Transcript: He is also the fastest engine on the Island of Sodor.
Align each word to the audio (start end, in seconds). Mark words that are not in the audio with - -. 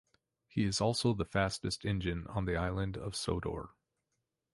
He 0.47 0.63
is 0.65 0.81
also 0.81 1.13
the 1.13 1.25
fastest 1.25 1.85
engine 1.85 2.25
on 2.25 2.45
the 2.45 2.55
Island 2.55 2.97
of 2.97 3.15
Sodor. 3.15 3.69